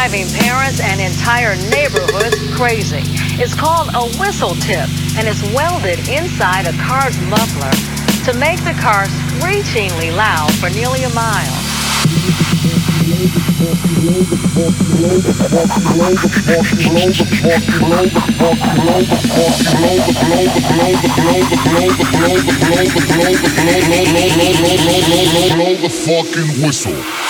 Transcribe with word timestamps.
Driving 0.00 0.26
parents 0.30 0.80
and 0.80 0.98
entire 0.98 1.56
neighborhoods 1.68 2.38
crazy. 2.56 3.02
It's 3.36 3.54
called 3.54 3.90
a 3.92 4.08
whistle 4.18 4.54
tip, 4.54 4.88
and 5.18 5.28
it's 5.28 5.42
welded 5.52 5.98
inside 6.08 6.66
a 6.66 6.72
car's 6.80 7.20
muffler 7.28 7.70
to 8.24 8.32
make 8.38 8.64
the 8.64 8.72
car 8.80 9.04
screechingly 9.04 10.10
loud 10.10 10.50
for 10.54 10.70
nearly 10.70 11.02
a 11.02 11.10
mile. 11.10 11.52
Blow 25.60 25.76
the 25.76 25.90
fucking 25.92 26.64
whistle. 26.64 27.29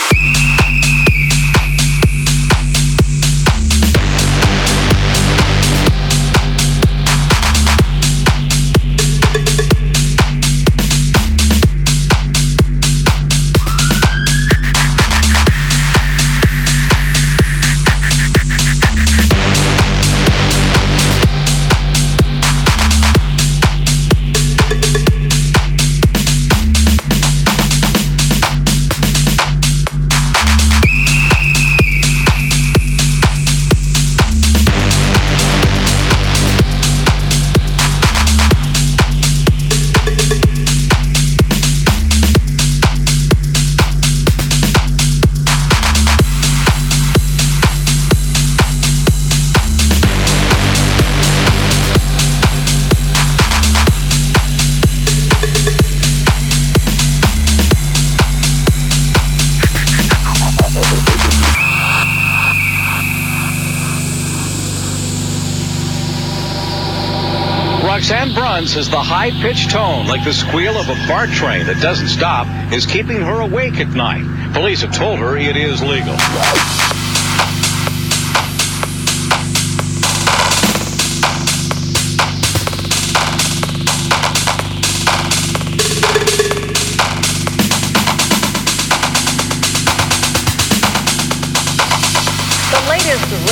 Says 68.67 68.89
the 68.89 69.01
high 69.01 69.31
pitched 69.43 69.71
tone, 69.71 70.07
like 70.07 70.25
the 70.25 70.33
squeal 70.33 70.77
of 70.77 70.89
a 70.89 70.95
BART 71.09 71.31
train 71.31 71.67
that 71.67 71.81
doesn't 71.81 72.09
stop, 72.09 72.47
is 72.73 72.87
keeping 72.87 73.21
her 73.21 73.41
awake 73.41 73.79
at 73.81 73.89
night. 73.89 74.25
Police 74.53 74.83
have 74.83 74.95
told 74.95 75.19
her 75.19 75.37
it 75.37 75.57
is 75.57 75.83
legal. 75.83 76.17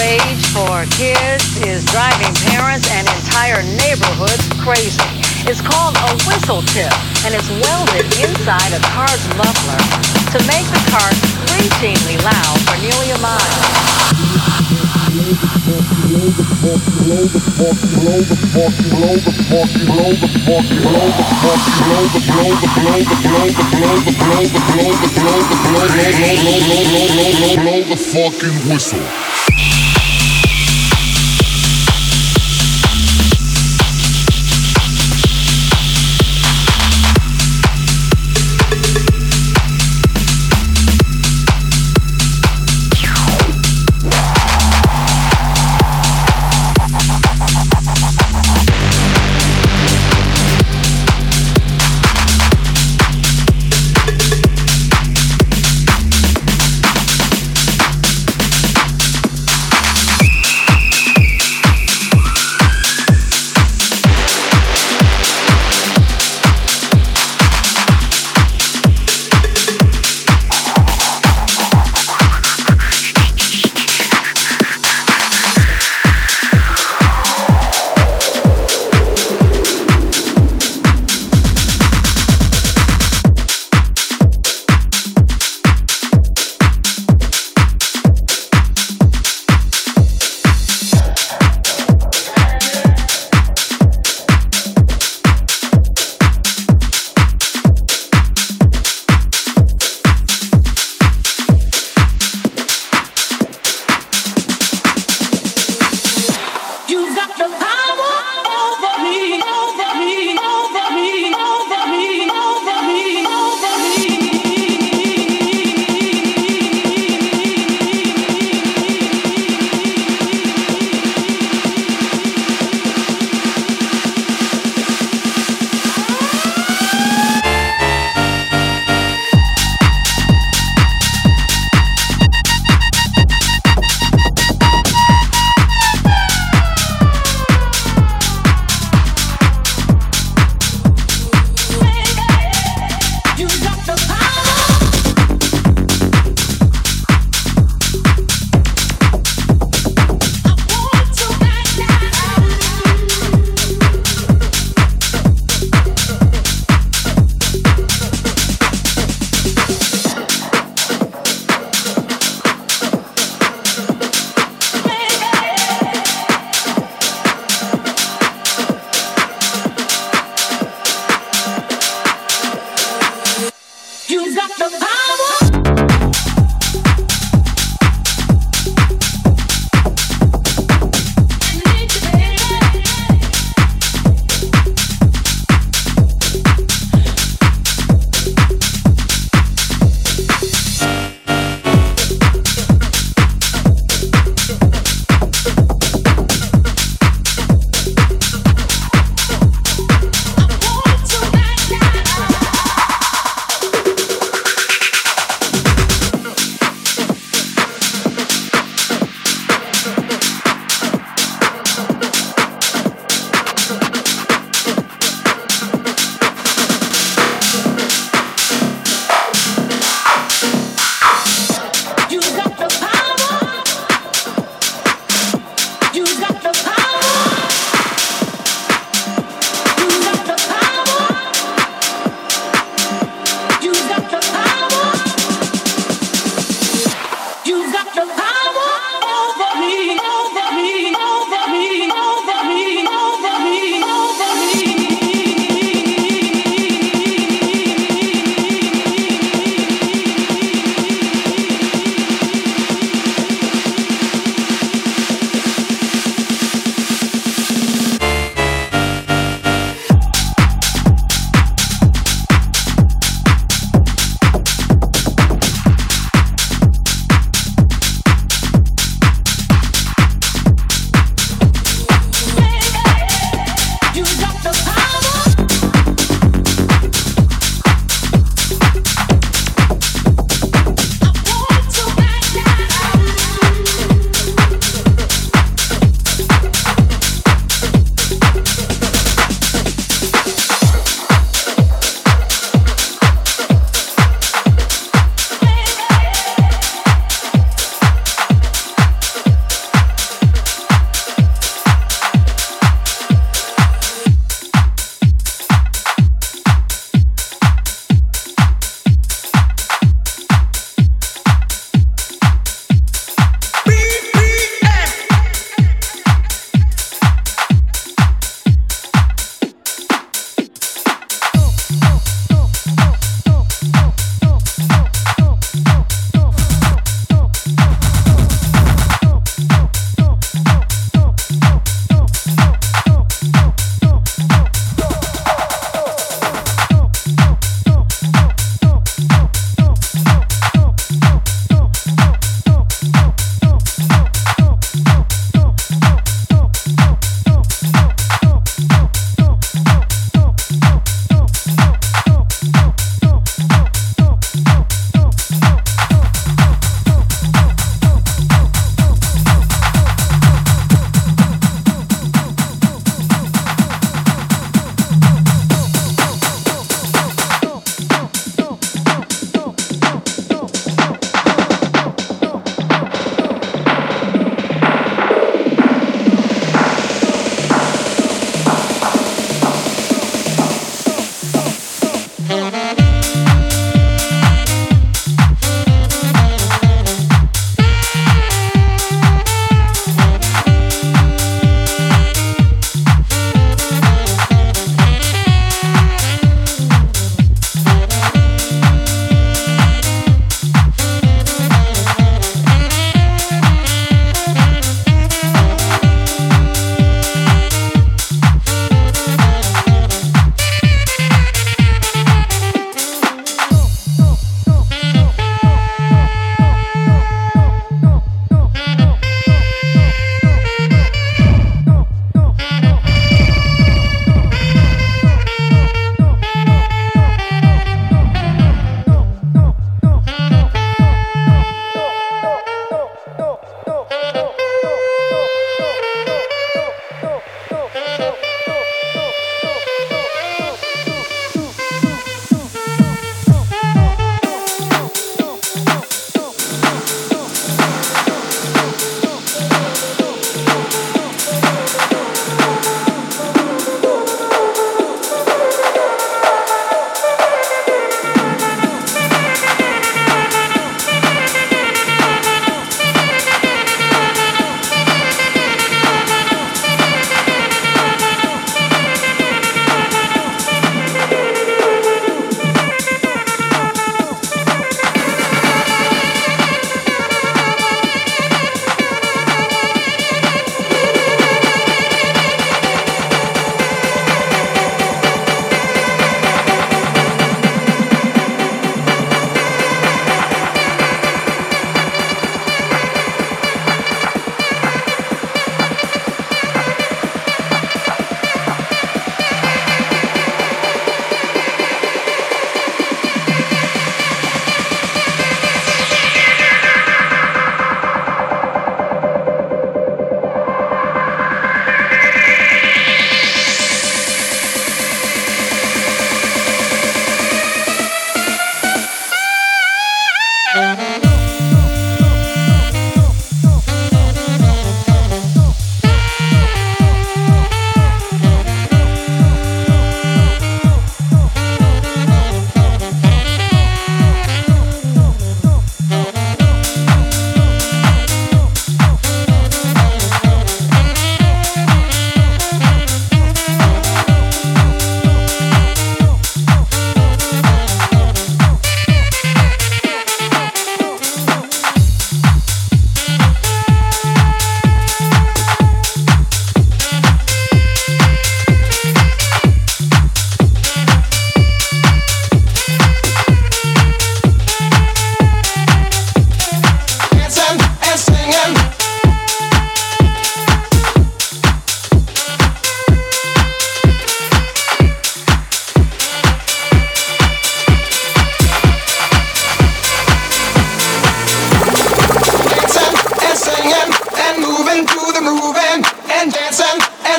Rage 0.09 0.47
for 0.57 0.89
kids 0.97 1.61
is 1.69 1.85
driving 1.85 2.33
parents 2.49 2.89
and 2.97 3.05
entire 3.21 3.61
neighborhoods 3.85 4.49
crazy. 4.57 5.05
It's 5.45 5.61
called 5.61 5.97
a 5.97 6.13
whistle 6.25 6.63
tip, 6.73 6.93
and 7.29 7.37
it's 7.37 7.51
welded 7.53 8.09
inside 8.17 8.73
a 8.73 8.81
car's 8.89 9.25
muffler 9.37 9.77
to 10.33 10.39
make 10.49 10.65
the 10.73 10.81
car 10.89 11.13
screechingly 11.13 12.17
loud 12.25 12.57
for 12.65 12.81
nearly 12.81 13.11
a 13.13 13.19
mile. 13.21 13.37
Blow 27.61 27.83
the 27.85 27.97
fucking 27.97 28.73
whistle. 28.73 29.28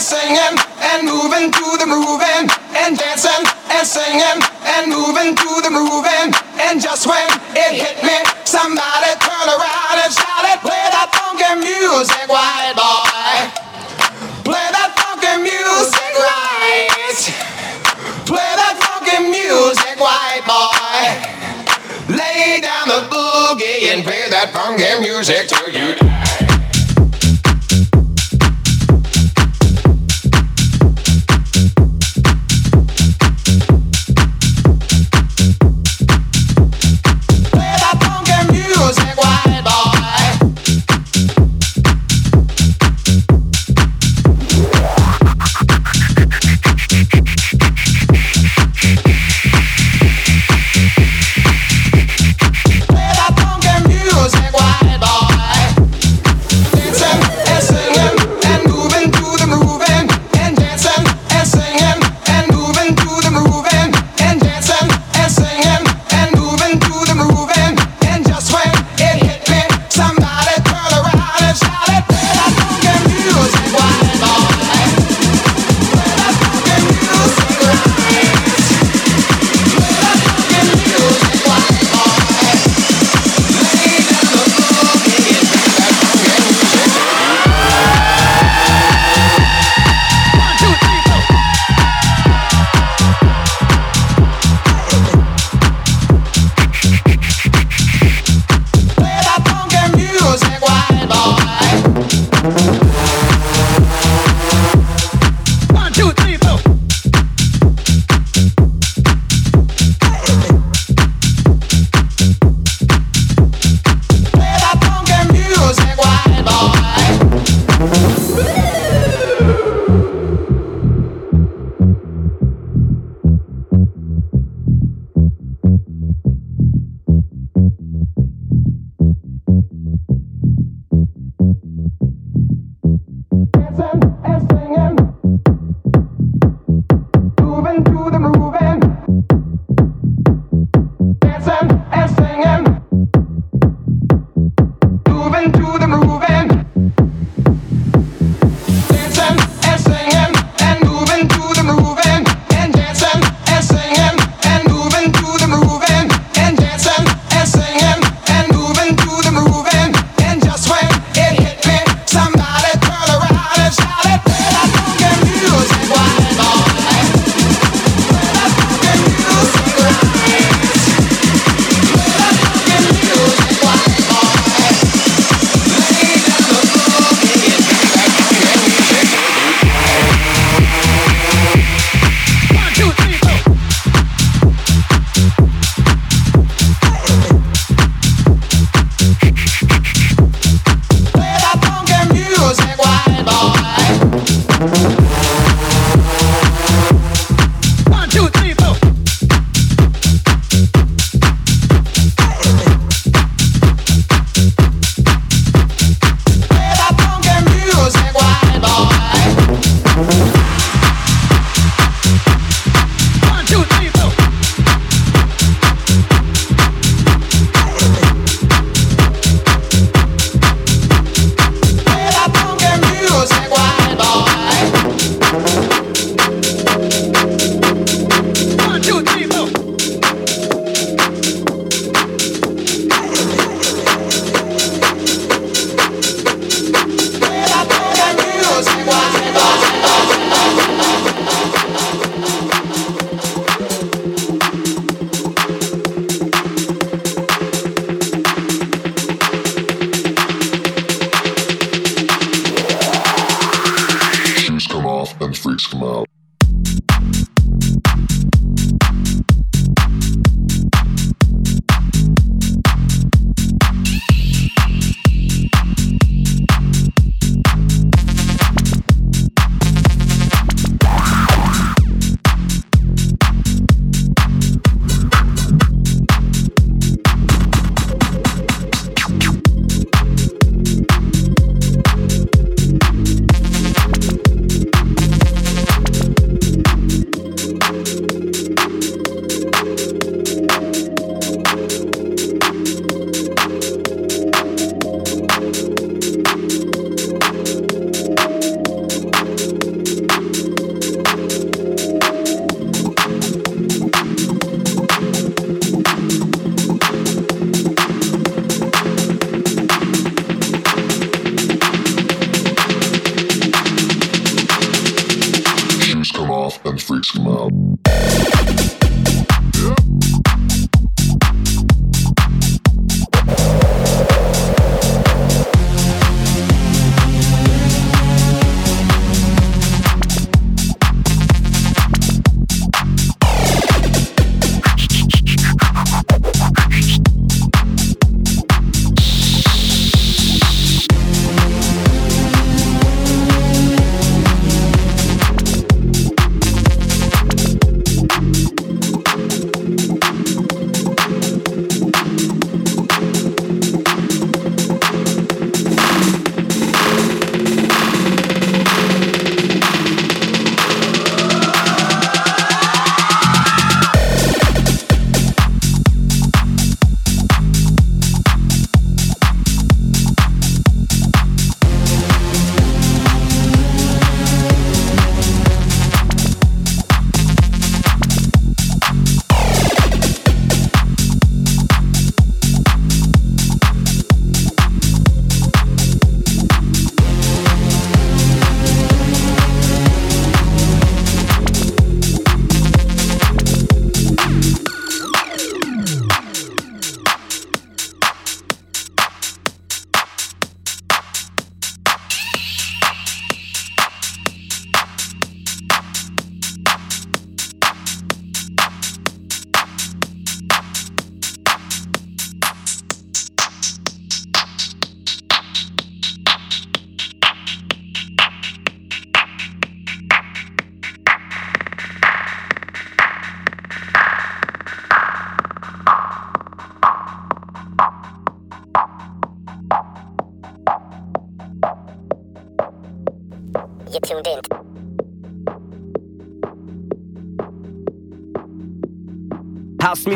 Singing 0.01 0.55
and 0.79 1.03
moving 1.03 1.51
to 1.51 1.65
the 1.75 1.85
moving 1.85 2.47
and 2.79 2.97
dancing 2.97 3.43
and 3.71 3.85
singing 3.85 4.39
and 4.63 4.87
moving 4.87 5.35
to 5.35 5.51
the 5.59 5.69
moving. 5.69 6.31
And 6.63 6.79
just 6.79 7.05
when 7.05 7.27
it 7.51 7.75
hit 7.75 7.98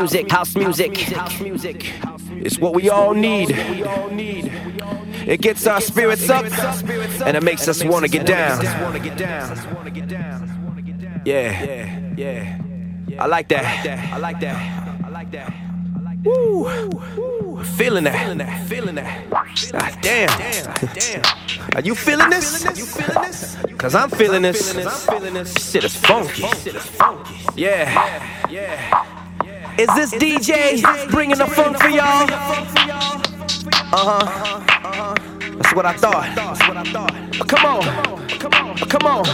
music, 0.03 0.29
house 0.29 0.53
music, 0.55 1.13
It's 2.31 2.59
what 2.59 2.73
we 2.75 2.89
all 2.89 3.13
need. 3.13 3.51
It 5.25 5.39
gets 5.39 5.65
our 5.65 5.79
spirits 5.79 6.29
up 6.29 6.43
and 7.25 7.37
it 7.37 7.43
makes 7.43 7.69
us 7.69 7.85
want 7.85 8.03
to 8.03 8.11
get 8.11 8.25
down. 8.27 8.61
Yeah, 11.25 12.13
yeah. 12.17 12.59
I 13.17 13.27
like 13.27 13.47
that. 13.47 14.11
I 14.13 14.17
like 14.17 14.41
that. 14.41 15.05
I 15.05 15.09
like 15.09 15.31
that. 15.31 15.53
Woo. 16.25 17.63
Feeling 17.77 18.03
that. 18.03 18.67
Feeling 18.67 18.95
that. 18.95 19.25
Ah, 19.73 19.97
damn. 20.01 20.29
Are 21.75 21.81
you 21.81 21.95
feeling 21.95 22.29
this? 22.29 22.65
Cause 23.77 23.95
I'm 23.95 24.09
feeling 24.09 24.41
this. 24.41 24.73
Shit 25.71 25.85
is 25.85 25.95
funky. 25.95 26.43
Yeah. 27.55 28.49
Yeah. 28.49 28.92
Is 29.77 29.87
this 29.95 30.11
DJ 30.13 30.81
bringing 31.11 31.37
the 31.37 31.47
funk 31.47 31.77
for 31.79 31.89
y'all? 31.89 32.27
Uh 33.81 34.21
huh. 34.21 34.53
That's 35.57 35.75
what 35.75 35.85
I 35.85 35.93
thought. 35.93 36.37
Uh, 36.37 37.45
Come 37.45 37.65
on. 37.65 37.87
Uh, 37.87 38.27
Come 38.39 38.53
on. 38.53 38.69
Uh, 38.81 38.85
Come 38.87 39.05
on. 39.07 39.25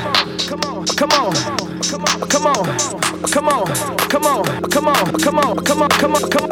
Come 0.41 0.63
on. 0.63 0.85
Come 0.95 1.07
on. 1.13 1.33
Come 2.29 2.47
on. 2.47 2.65
Come 3.29 3.47
on. 3.47 3.67
Come 4.09 4.27
on. 4.27 4.45
Come 4.69 4.87
on. 4.87 5.19
Come 5.19 5.39
on. 5.39 5.57
Come 5.65 5.83
on. 5.83 5.89
Come 6.29 6.43
on. 6.43 6.48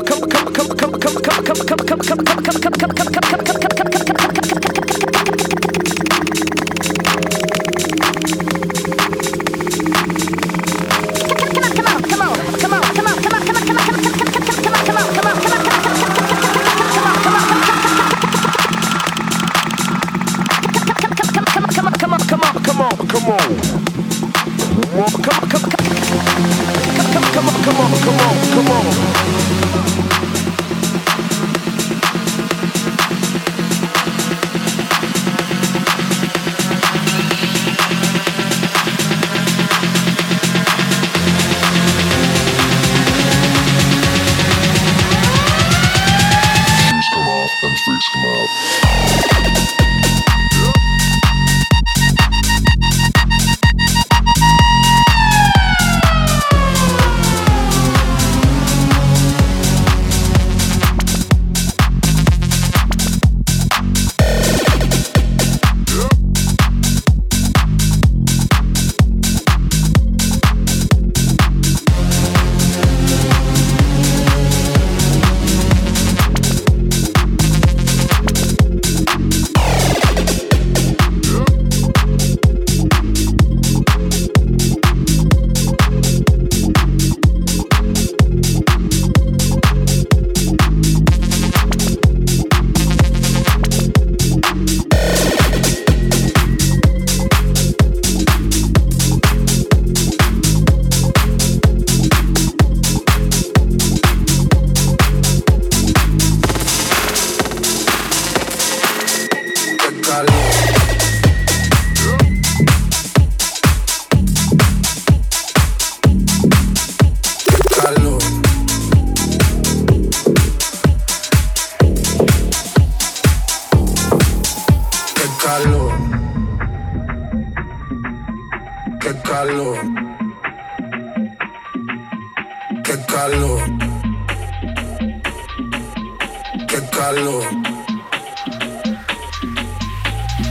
Calor. 136.98 137.43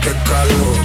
Qué 0.03 0.13
calor. 0.29 0.76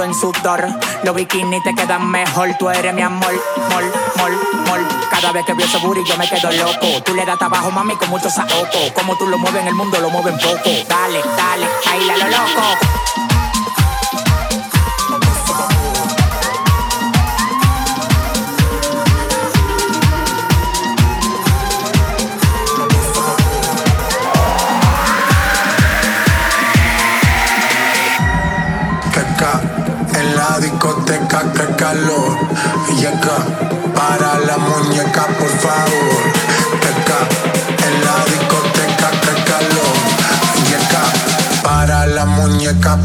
En 0.00 0.14
sudor. 0.14 0.66
Los 1.02 1.14
bikinis 1.14 1.62
te 1.62 1.74
quedan 1.74 2.10
mejor. 2.10 2.54
Tú 2.58 2.70
eres 2.70 2.94
mi 2.94 3.02
amor. 3.02 3.32
Mol, 3.70 3.84
mol, 4.16 4.32
mol. 4.66 4.88
Cada 5.10 5.32
vez 5.32 5.44
que 5.44 5.52
veo 5.52 5.66
ese 5.66 5.78
booty 5.78 6.02
yo 6.04 6.16
me 6.16 6.28
quedo 6.28 6.50
loco. 6.52 7.02
Tú 7.04 7.14
le 7.14 7.26
das 7.26 7.38
trabajo, 7.38 7.70
mami, 7.70 7.94
con 7.96 8.08
mucho 8.08 8.30
saoco. 8.30 8.78
Como 8.94 9.16
tú 9.16 9.26
lo 9.26 9.38
mueves 9.38 9.62
en 9.62 9.68
el 9.68 9.74
mundo, 9.74 9.98
lo 10.00 10.10
mueven 10.10 10.36
poco. 10.38 10.70
Dale, 10.88 11.20
dale, 11.36 11.66
baila 11.84 12.16
lo 12.16 12.28
loco. 12.28 13.21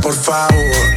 Por 0.01 0.13
favor. 0.13 0.96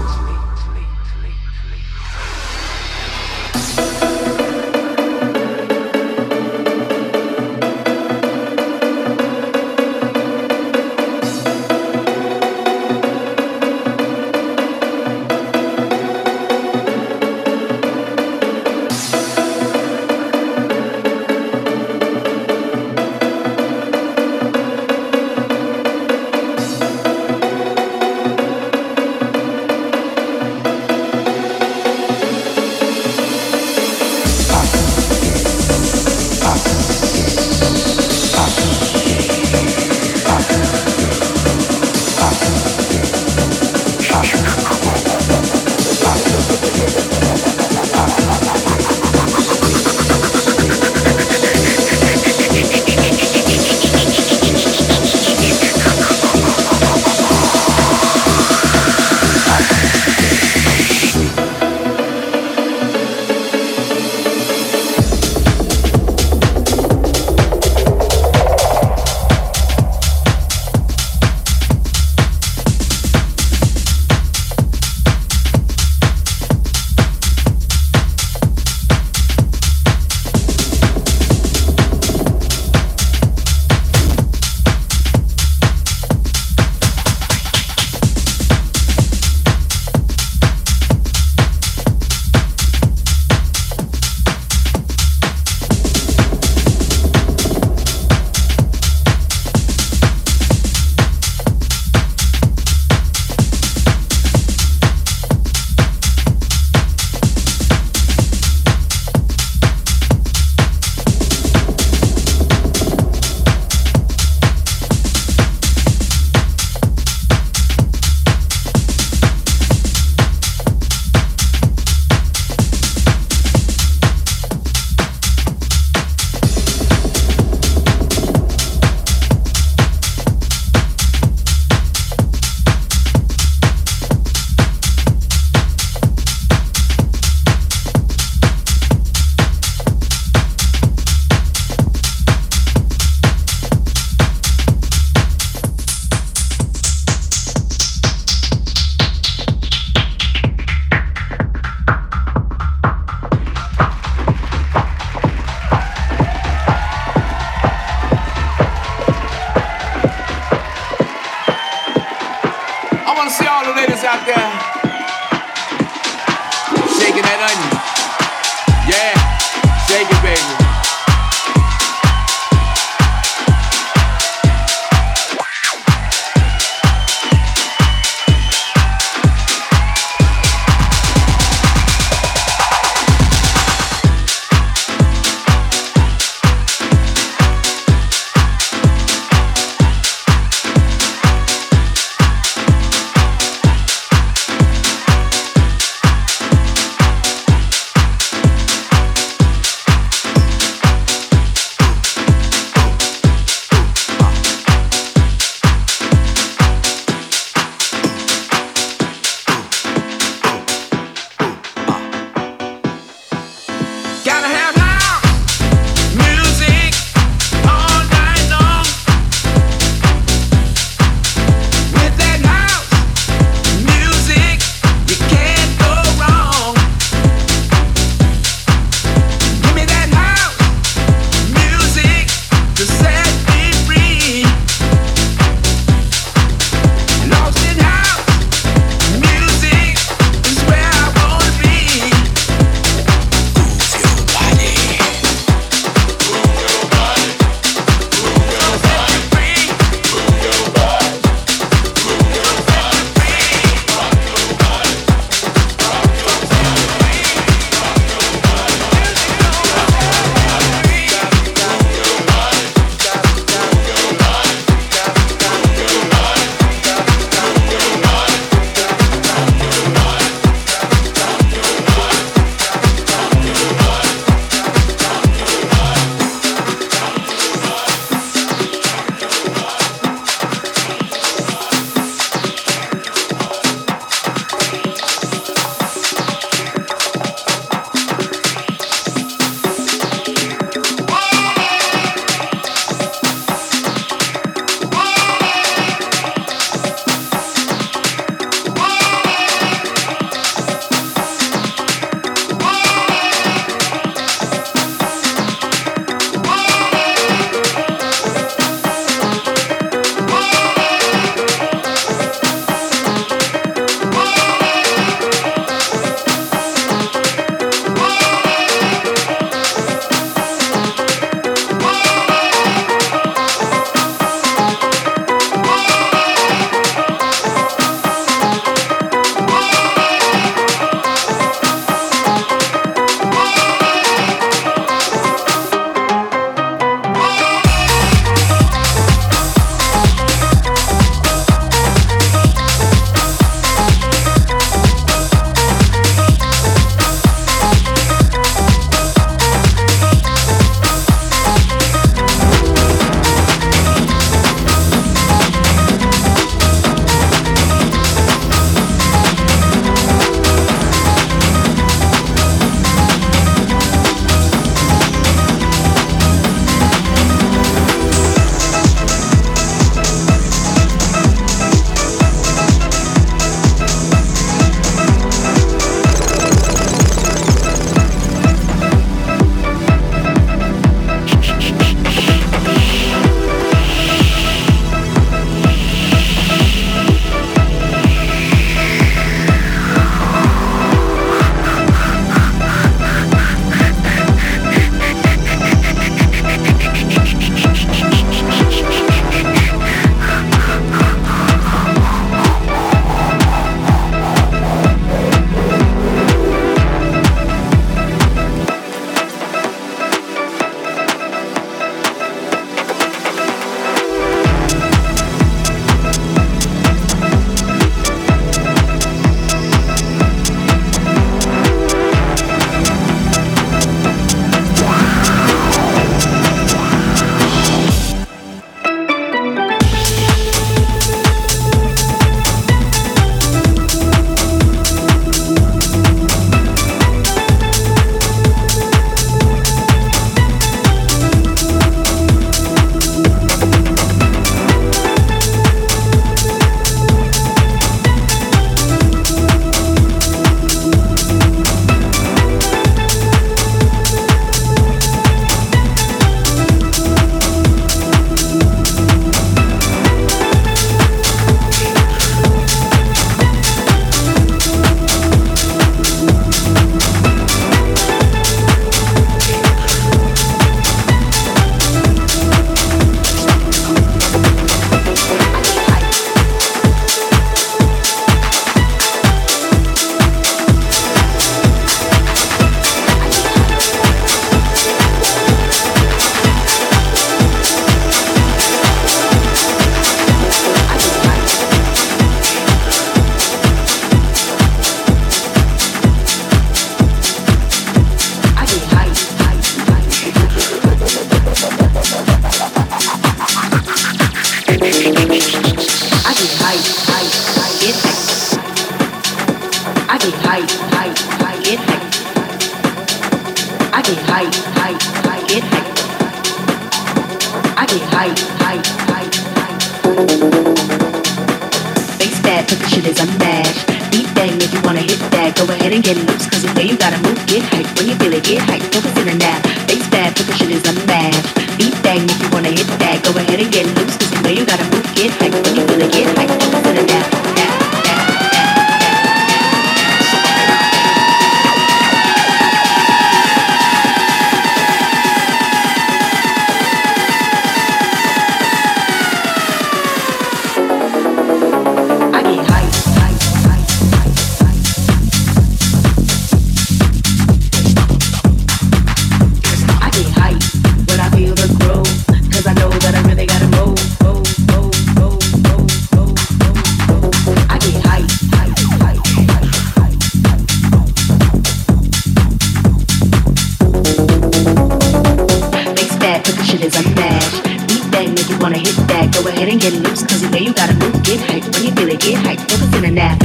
Cause 580.11 580.41
the 580.41 580.49
way 580.51 580.59
you 580.59 580.73
gotta 580.73 580.93
move, 580.95 581.23
get 581.23 581.39
hyped. 581.39 581.73
When 581.73 581.85
you 581.85 581.91
feel 581.91 582.09
it, 582.09 582.19
get 582.19 582.43
hyped. 582.43 582.69
Focus 582.69 582.95
in 582.95 583.01
the 583.01 583.11
nap. 583.11 583.39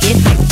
Get 0.00 0.16
hyped. 0.16 0.51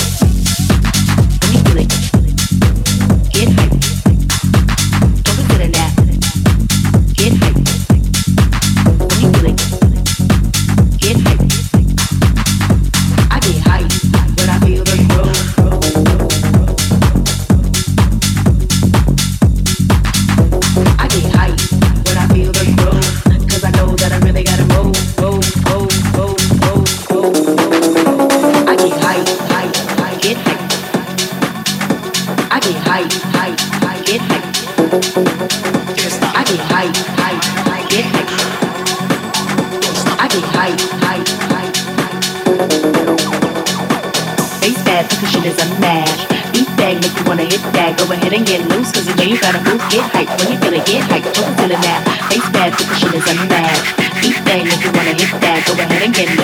and 48.33 48.47
get 48.47 48.61
loose 48.68 48.93
Cause 48.93 49.07
you 49.07 49.14
know 49.16 49.22
you 49.24 49.41
gotta 49.41 49.59
move, 49.62 49.83
get 49.91 50.07
hype 50.14 50.31
When 50.39 50.53
you 50.53 50.59
feel 50.59 50.74
it, 50.74 50.87
get 50.87 51.03
hype, 51.11 51.24
focus 51.24 51.55
till 51.57 51.70
it 51.70 51.81
now 51.83 52.01
Face 52.28 52.49
bad, 52.51 52.72
put 52.72 52.87
the 52.87 52.95
shit 52.95 53.14
is 53.14 53.26
a 53.26 53.35
mad 53.47 53.76
Beef 54.22 54.39
thing 54.45 54.66
if 54.66 54.85
you 54.85 54.91
wanna 54.93 55.14
hit 55.14 55.31
that 55.41 55.64
Go 55.66 55.72
ahead 55.74 56.03
and 56.03 56.14
get 56.14 56.28
loose 56.37 56.39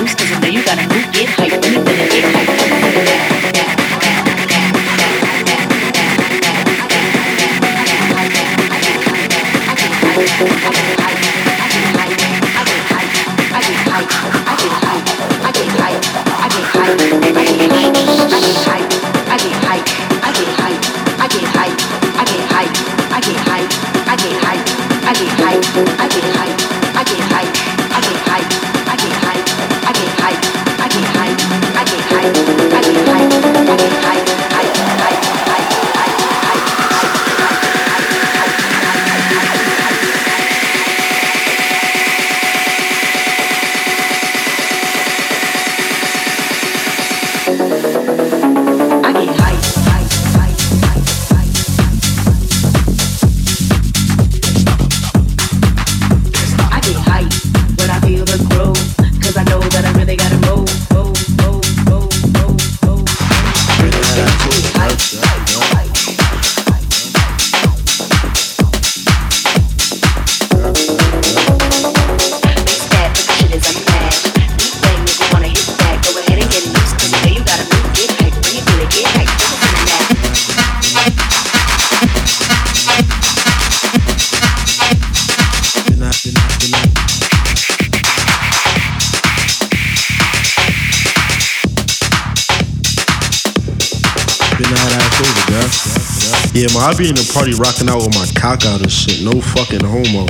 I 96.86 96.94
be 96.94 97.08
in 97.08 97.16
the 97.16 97.28
party 97.34 97.50
rocking 97.52 97.88
out 97.90 98.06
with 98.06 98.14
my 98.14 98.30
cock 98.40 98.64
out 98.64 98.80
and 98.80 98.92
shit. 98.92 99.18
No 99.26 99.40
fucking 99.40 99.82
homo. 99.82 100.22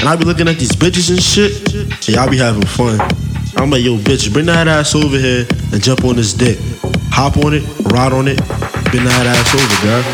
And 0.00 0.08
I 0.08 0.16
be 0.16 0.24
looking 0.24 0.48
at 0.48 0.56
these 0.56 0.72
bitches 0.72 1.10
and 1.10 1.20
shit. 1.20 2.08
Yeah, 2.08 2.22
y'all 2.22 2.30
be 2.30 2.38
having 2.38 2.64
fun. 2.64 2.98
I'm 3.60 3.68
like, 3.68 3.84
yo, 3.84 3.98
bitch, 3.98 4.32
bring 4.32 4.46
that 4.46 4.66
ass 4.66 4.94
over 4.94 5.18
here 5.18 5.46
and 5.72 5.82
jump 5.82 6.06
on 6.06 6.16
this 6.16 6.32
dick. 6.32 6.56
Hop 7.12 7.36
on 7.36 7.52
it, 7.52 7.68
ride 7.92 8.14
on 8.14 8.28
it, 8.28 8.40
bring 8.88 9.04
that 9.04 9.26
ass 9.28 9.52
over, 9.52 9.76
girl. 9.84 10.13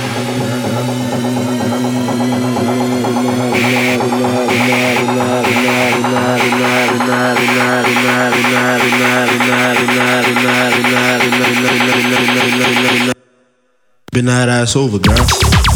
that 14.30 14.48
ass 14.48 14.76
over, 14.76 14.98
girl. 14.98 15.69